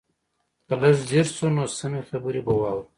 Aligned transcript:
که 0.67 0.73
لږ 0.81 0.95
ځير 1.09 1.27
شو 1.35 1.47
نو 1.55 1.63
سمې 1.77 2.01
خبرې 2.09 2.41
به 2.45 2.53
واورو. 2.57 2.83